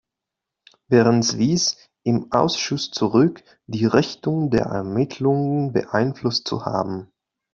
Behrens 0.89 1.37
wies 1.37 1.77
im 2.01 2.31
Ausschuss 2.31 2.89
zurück, 2.89 3.43
die 3.67 3.85
Richtung 3.85 4.49
der 4.49 4.63
Ermittlungen 4.65 5.73
beeinflusst 5.73 6.47
zu 6.47 6.65
haben. 6.65 7.11